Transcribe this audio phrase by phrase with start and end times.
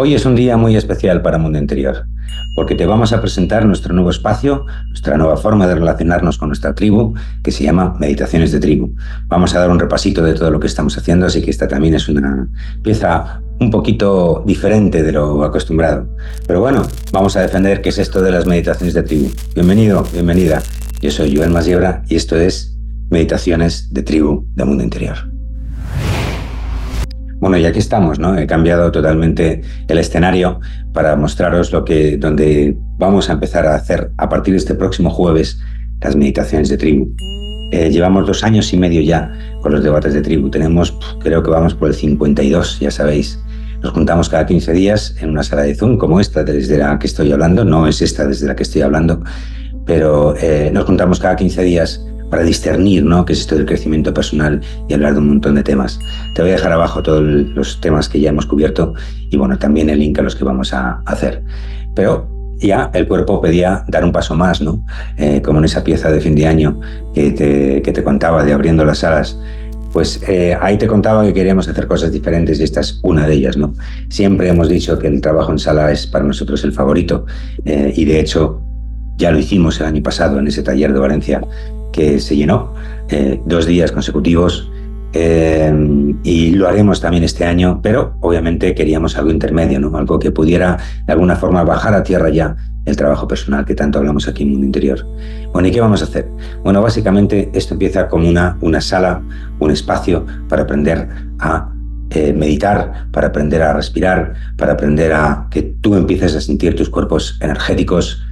[0.00, 2.06] Hoy es un día muy especial para Mundo Interior,
[2.54, 6.72] porque te vamos a presentar nuestro nuevo espacio, nuestra nueva forma de relacionarnos con nuestra
[6.72, 8.94] tribu, que se llama Meditaciones de Tribu.
[9.26, 11.94] Vamos a dar un repasito de todo lo que estamos haciendo, así que esta también
[11.94, 12.48] es una
[12.80, 16.08] pieza un poquito diferente de lo acostumbrado.
[16.46, 19.32] Pero bueno, vamos a defender qué es esto de las meditaciones de tribu.
[19.56, 20.62] Bienvenido, bienvenida.
[21.00, 22.78] Yo soy Joel Masiebra y esto es
[23.10, 25.37] Meditaciones de Tribu de Mundo Interior.
[27.40, 28.36] Bueno, y aquí estamos, ¿no?
[28.36, 30.60] He cambiado totalmente el escenario
[30.92, 35.10] para mostraros lo que, donde vamos a empezar a hacer a partir de este próximo
[35.10, 35.60] jueves
[36.00, 37.14] las meditaciones de tribu.
[37.70, 40.50] Eh, llevamos dos años y medio ya con los debates de tribu.
[40.50, 43.38] Tenemos, creo que vamos por el 52, ya sabéis.
[43.82, 47.06] Nos juntamos cada 15 días en una sala de Zoom como esta desde la que
[47.06, 47.64] estoy hablando.
[47.64, 49.22] No es esta desde la que estoy hablando,
[49.86, 53.24] pero eh, nos juntamos cada 15 días para discernir ¿no?
[53.24, 55.98] qué es esto del crecimiento personal y hablar de un montón de temas.
[56.34, 58.94] Te voy a dejar abajo todos los temas que ya hemos cubierto
[59.30, 61.42] y bueno, también el link a los que vamos a hacer.
[61.94, 64.84] Pero ya el cuerpo pedía dar un paso más, ¿no?
[65.16, 66.80] Eh, como en esa pieza de fin de año
[67.14, 69.38] que te, que te contaba de abriendo las alas.
[69.92, 73.34] Pues eh, ahí te contaba que queríamos hacer cosas diferentes y esta es una de
[73.34, 73.74] ellas, ¿no?
[74.10, 77.24] Siempre hemos dicho que el trabajo en sala es para nosotros el favorito
[77.64, 78.60] eh, y de hecho
[79.16, 81.40] ya lo hicimos el año pasado en ese taller de Valencia
[81.92, 82.74] que se llenó
[83.10, 84.70] eh, dos días consecutivos
[85.14, 85.72] eh,
[86.22, 89.96] y lo haremos también este año, pero obviamente queríamos algo intermedio, ¿no?
[89.96, 93.98] algo que pudiera de alguna forma bajar a tierra ya el trabajo personal que tanto
[93.98, 95.06] hablamos aquí en Mundo Interior.
[95.52, 96.28] Bueno, ¿y qué vamos a hacer?
[96.62, 99.22] Bueno, básicamente esto empieza como una, una sala,
[99.58, 101.72] un espacio para aprender a
[102.10, 106.90] eh, meditar, para aprender a respirar, para aprender a que tú empieces a sentir tus
[106.90, 108.22] cuerpos energéticos,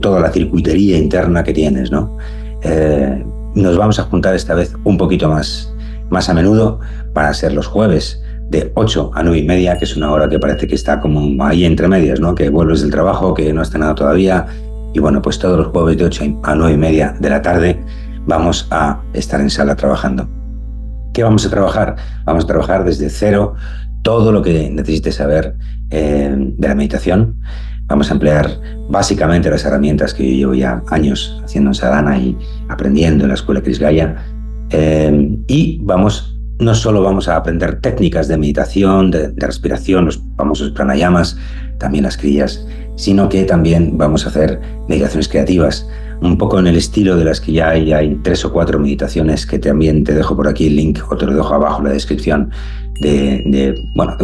[0.00, 2.18] toda la circuitería interna que tienes, ¿no?
[2.62, 5.72] Eh, nos vamos a juntar esta vez un poquito más,
[6.10, 6.80] más a menudo
[7.12, 10.38] para ser los jueves de 8 a 9 y media, que es una hora que
[10.38, 12.34] parece que está como ahí entre medias, ¿no?
[12.34, 14.46] que vuelves del trabajo, que no has cenado todavía.
[14.94, 17.80] Y bueno, pues todos los jueves de 8 a 9 y media de la tarde
[18.26, 20.28] vamos a estar en sala trabajando.
[21.12, 21.96] ¿Qué vamos a trabajar?
[22.24, 23.54] Vamos a trabajar desde cero
[24.02, 25.56] todo lo que necesites saber
[25.90, 27.40] eh, de la meditación.
[27.88, 28.50] Vamos a emplear
[28.88, 32.36] básicamente las herramientas que yo llevo ya años haciendo en Sadhana y
[32.68, 34.16] aprendiendo en la escuela Chris Gaya.
[34.70, 40.70] Eh, y vamos, no solo vamos a aprender técnicas de meditación, de, respiración, los famosos
[40.72, 41.38] pranayamas,
[41.78, 45.88] también las crillas, sino que también vamos a hacer meditaciones creativas,
[46.22, 49.46] un poco en el estilo de las que ya hay, hay tres o cuatro meditaciones
[49.46, 51.92] que también te dejo por aquí el link o te lo dejo abajo en la
[51.92, 52.50] descripción
[53.00, 54.16] de, de bueno,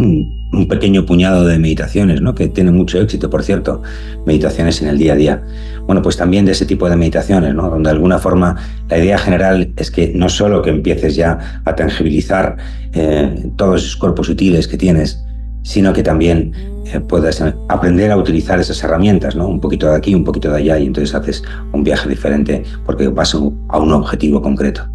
[0.52, 2.34] un pequeño puñado de meditaciones, ¿no?
[2.34, 3.82] que tiene mucho éxito, por cierto,
[4.26, 5.42] meditaciones en el día a día.
[5.86, 7.70] Bueno, pues también de ese tipo de meditaciones, ¿no?
[7.70, 8.56] donde de alguna forma
[8.88, 12.56] la idea general es que no solo que empieces ya a tangibilizar
[12.92, 15.24] eh, todos esos cuerpos sutiles que tienes,
[15.62, 16.52] sino que también
[16.86, 19.46] eh, puedas aprender a utilizar esas herramientas, ¿no?
[19.46, 21.42] Un poquito de aquí, un poquito de allá, y entonces haces
[21.72, 23.38] un viaje diferente porque vas a
[23.78, 24.86] un objetivo concreto.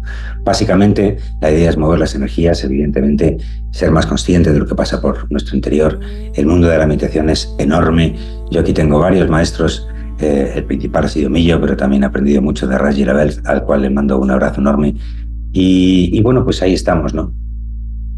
[0.44, 3.38] Básicamente, la idea es mover las energías, evidentemente,
[3.72, 5.98] ser más consciente de lo que pasa por nuestro interior.
[6.34, 8.14] El mundo de la meditación es enorme.
[8.50, 9.88] Yo aquí tengo varios maestros.
[10.20, 13.64] Eh, el principal ha sido Millo, pero también he aprendido mucho de Raji Label, al
[13.64, 14.94] cual le mando un abrazo enorme.
[15.52, 17.34] Y, bueno, pues ahí estamos, ¿no?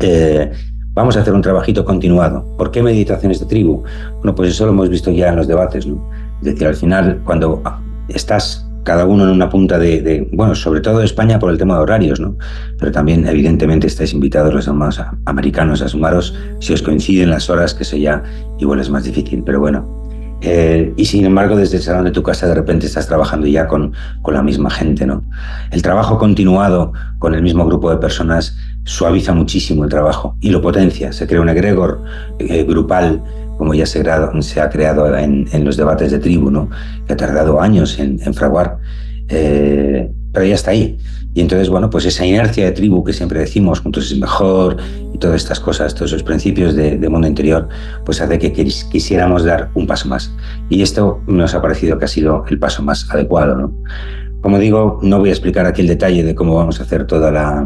[0.01, 0.51] Eh,
[0.93, 2.45] Vamos a hacer un trabajito continuado.
[2.57, 3.85] ¿Por qué meditaciones de tribu?
[4.17, 6.05] Bueno, pues eso lo hemos visto ya en los debates, ¿no?
[6.41, 7.63] Es decir, al final, cuando
[8.09, 11.83] estás cada uno en una punta de, bueno, sobre todo España por el tema de
[11.83, 12.37] horarios, ¿no?
[12.77, 17.73] Pero también, evidentemente, estáis invitados los demás americanos a sumaros si os coinciden las horas,
[17.73, 18.25] que eso ya
[18.59, 20.01] igual es más difícil, pero bueno.
[20.43, 23.69] Eh, y sin embargo, desde el salón de tu casa de repente estás trabajando ya
[23.69, 25.23] con, con la misma gente, ¿no?
[25.71, 30.61] El trabajo continuado con el mismo grupo de personas suaviza muchísimo el trabajo y lo
[30.61, 31.13] potencia.
[31.13, 32.03] Se crea un egregor
[32.39, 33.23] eh, grupal,
[33.59, 36.71] como ya se, ha creado en, los debates de tribu, ¿no?
[37.07, 38.79] que ha tardado años en, fraguar,
[39.29, 40.99] eh, pero ya está ahí.
[41.33, 44.79] Y entonces, bueno, pues esa inercia de tribu que siempre decimos, juntos es mejor,
[45.15, 47.69] y todas estas cosas, todos esos principios de, mundo interior,
[48.05, 50.33] pues hace que quisiéramos dar un paso más.
[50.71, 53.73] Y esto nos ha parecido que ha sido el paso más adecuado, ¿no?
[54.41, 57.31] Como digo, no voy a explicar aquí el detalle de cómo vamos a hacer toda
[57.31, 57.65] la,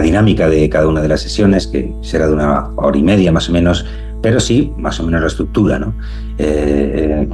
[0.00, 3.48] dinámica de cada una de las sesiones, que será de una hora y media más
[3.48, 3.84] o menos,
[4.22, 5.78] pero sí más o menos la estructura.
[5.78, 5.94] ¿no?
[6.38, 7.28] Eh,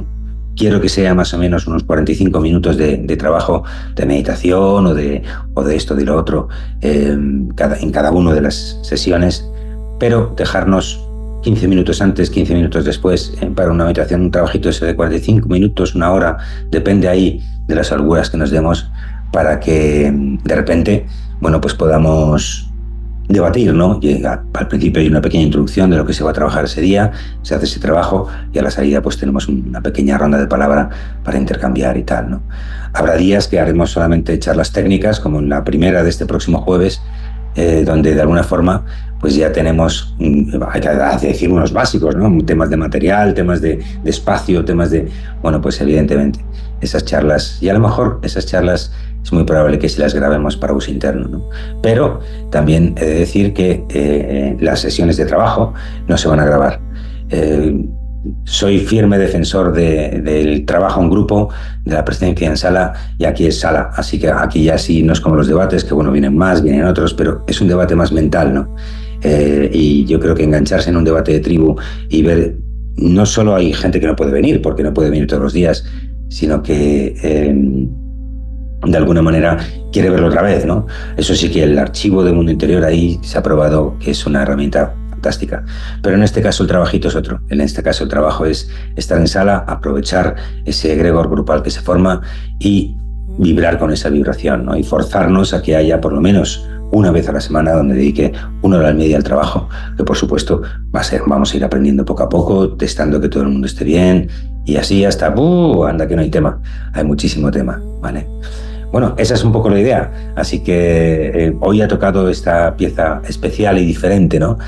[0.55, 3.63] quiero que sea más o menos unos 45 minutos de, trabajo
[3.95, 5.23] de meditación o de,
[5.53, 6.49] o de esto, de lo otro,
[6.81, 7.17] eh,
[7.55, 9.47] cada, en cada una de las sesiones,
[9.99, 10.99] pero dejarnos
[11.43, 15.47] 15 minutos antes, 15 minutos después, eh, para una meditación, un trabajito ese de 45
[15.49, 16.37] minutos, una hora,
[16.71, 18.89] depende ahí de las holguras que nos demos
[19.31, 21.05] para que mm, de repente,
[21.39, 22.69] bueno, pues podamos
[23.27, 23.99] debatir, ¿no?
[23.99, 26.81] Llega, al principio hay una pequeña introducción de lo que se va a trabajar ese
[26.81, 27.11] día,
[27.41, 30.89] se hace ese trabajo y a la salida pues tenemos una pequeña ronda de palabra
[31.23, 32.43] para intercambiar y tal, ¿no?
[32.93, 37.01] Habrá días que haremos solamente charlas técnicas, como en la primera de este próximo jueves,
[37.55, 38.85] eh, donde de alguna forma
[39.19, 42.43] pues ya tenemos, hay que decir unos básicos, ¿no?
[42.43, 45.07] Temas de material, temas de, de espacio, temas de,
[45.41, 46.43] bueno, pues evidentemente
[46.81, 48.91] esas charlas, y a lo mejor esas charlas
[49.23, 51.27] es muy probable que si las grabemos para uso interno.
[51.27, 51.49] ¿no?
[51.81, 52.19] Pero
[52.51, 55.73] también he de decir que eh, las sesiones de trabajo
[56.07, 56.81] no se van a grabar.
[57.29, 57.85] Eh,
[58.45, 61.49] soy firme defensor del trabajo en grupo,
[61.83, 63.91] de la presencia en sala, y aquí es sala.
[63.95, 66.85] Así que aquí ya sí no es como los debates, que bueno, vienen más, vienen
[66.85, 68.75] otros, pero es un debate más mental, ¿no?
[69.21, 71.75] Eh, y yo creo que engancharse en un debate de tribu
[72.09, 72.57] y ver,
[72.97, 75.85] no solo hay gente que no puede venir, porque no puede venir todos los días,
[76.29, 77.15] sino que
[78.85, 79.57] de alguna manera
[79.91, 80.87] quiere verlo otra vez, ¿no?
[81.15, 84.43] Eso sí que el archivo de Mundo Interior ahí se ha probado que es una
[84.43, 84.93] herramienta
[85.23, 85.63] fantástica.
[86.01, 87.39] Pero en este caso el trabajito es otro.
[87.49, 90.35] En este caso el trabajo es estar en sala, aprovechar
[90.65, 92.21] ese egregor grupal que se forma
[92.59, 92.97] y
[93.39, 94.75] vibrar con esa vibración, ¿no?
[94.75, 98.31] Y forzarnos a que haya por lo menos una vez a la semana donde dedique
[98.61, 99.67] una hora al media al trabajo,
[99.97, 100.61] que por supuesto
[100.95, 103.65] va a ser, vamos a ir aprendiendo poco a poco, testando que todo el mundo
[103.65, 104.27] esté bien
[104.65, 105.85] y así hasta, ¡uh!
[105.85, 106.61] anda que no hay tema,
[106.93, 108.27] hay muchísimo tema, ¿vale?
[108.93, 110.33] Bueno, esa es un poco la idea.
[110.35, 114.59] Así que eh, hoy ha tocado esta pieza especial y diferente, ¿no?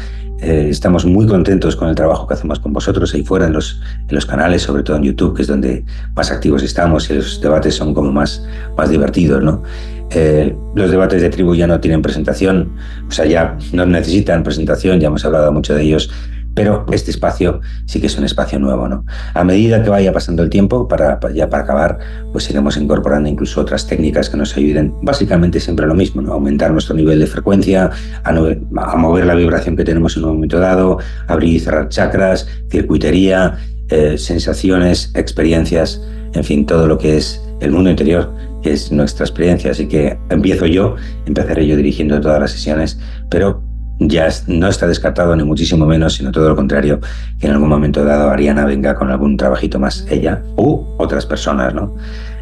[0.42, 3.80] Eh, estamos muy contentos con el trabajo que hacemos con vosotros ahí fuera en los,
[4.28, 7.94] canales, sobre todo en YouTube, que es donde más activos estamos y los debates son
[7.94, 8.46] como más,
[8.78, 9.64] más divertidos, ¿no?
[10.12, 12.76] Eh, los debates de tribu ya no tienen presentación,
[13.08, 16.12] o sea, ya no necesitan presentación, ya hemos hablado mucho de ellos
[16.56, 19.06] pero este espacio sí que es un espacio nuevo, ¿no?
[19.34, 22.00] A medida que vaya pasando el tiempo, para, ya para acabar,
[22.31, 26.34] pues iremos incorporando incluso otras técnicas que nos ayuden, básicamente siempre lo mismo, ¿no?
[26.34, 27.92] Aumentar nuestro nivel de frecuencia,
[28.24, 28.34] a,
[28.98, 33.57] mover la vibración que tenemos en un momento dado, abrir y cerrar chakras, circuitería,
[33.90, 36.02] eh, sensaciones, experiencias,
[36.34, 39.72] en fin, todo lo que es el mundo interior, que es nuestra experiencia.
[39.72, 42.98] Así que empiezo yo, empezaré yo dirigiendo todas las sesiones,
[43.30, 43.62] pero
[44.00, 47.00] ya no está descartado ni muchísimo menos, sino todo lo contrario,
[47.39, 51.74] que en algún momento dado Ariana venga con algún trabajito más ella u otras personas,
[51.74, 51.95] ¿no?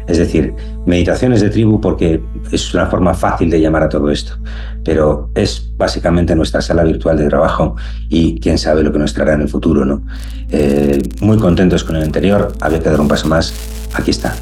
[0.06, 0.54] Es decir,
[0.84, 2.22] meditaciones de tribu porque
[2.52, 4.34] es una forma fácil de llamar a todo esto,
[4.84, 7.74] pero es básicamente nuestra sala virtual de trabajo
[8.10, 10.02] y quién sabe lo que nos traerá en el futuro, ¿no?
[10.50, 13.54] Eh, muy contentos con el anterior, había que dar un paso más,
[13.94, 14.34] aquí está.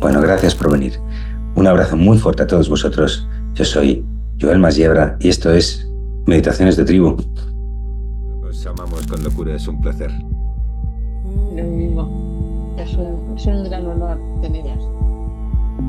[0.00, 0.94] Bueno, gracias por venir.
[1.54, 3.28] Un abrazo muy fuerte a todos vosotros.
[3.54, 4.02] Yo soy
[4.40, 5.89] Joel Masiebra y esto es
[6.30, 7.16] Meditaciones de tribu.
[8.48, 10.12] Os amamos con locura, es un placer.
[11.56, 12.76] Lo mismo.
[12.78, 14.88] Es un, gran honor teneros.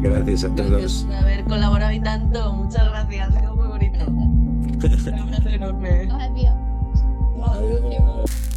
[0.01, 0.71] Gracias a todos.
[0.71, 2.53] Gracias por haber colaborado y tanto.
[2.53, 3.35] Muchas gracias.
[3.35, 3.99] Ha muy bonito.
[4.07, 6.09] un abrazo enorme.
[6.09, 6.55] Adiós.
[7.43, 8.50] Adiós.